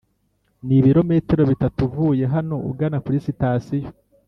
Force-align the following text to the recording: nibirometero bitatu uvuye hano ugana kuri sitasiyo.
nibirometero 0.67 1.43
bitatu 1.51 1.79
uvuye 1.87 2.23
hano 2.33 2.55
ugana 2.69 2.97
kuri 3.03 3.17
sitasiyo. 3.25 3.89